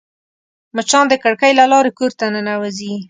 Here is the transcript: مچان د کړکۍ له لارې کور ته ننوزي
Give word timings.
مچان 0.75 1.05
د 1.09 1.13
کړکۍ 1.23 1.51
له 1.59 1.65
لارې 1.71 1.91
کور 1.97 2.11
ته 2.19 2.25
ننوزي 2.35 2.93